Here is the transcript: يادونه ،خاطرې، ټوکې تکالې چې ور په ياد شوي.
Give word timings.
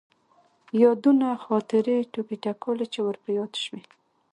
يادونه 0.81 1.27
،خاطرې، 1.45 1.97
ټوکې 2.11 2.37
تکالې 2.43 2.85
چې 2.93 2.99
ور 3.05 3.15
په 3.23 3.29
ياد 3.37 3.53
شوي. 3.63 3.81